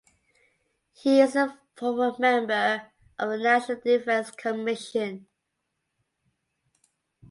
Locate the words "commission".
4.31-5.27